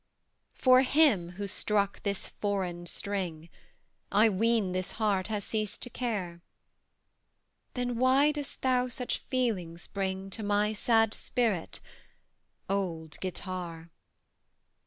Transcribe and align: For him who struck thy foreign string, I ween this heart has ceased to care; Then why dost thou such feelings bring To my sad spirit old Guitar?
For 0.55 0.81
him 0.81 1.33
who 1.33 1.45
struck 1.45 2.01
thy 2.01 2.15
foreign 2.15 2.87
string, 2.87 3.49
I 4.11 4.29
ween 4.29 4.71
this 4.71 4.93
heart 4.93 5.27
has 5.27 5.43
ceased 5.43 5.83
to 5.83 5.91
care; 5.91 6.41
Then 7.75 7.97
why 7.97 8.31
dost 8.31 8.63
thou 8.63 8.87
such 8.87 9.19
feelings 9.19 9.85
bring 9.85 10.31
To 10.31 10.41
my 10.41 10.73
sad 10.73 11.13
spirit 11.13 11.81
old 12.67 13.19
Guitar? 13.19 13.91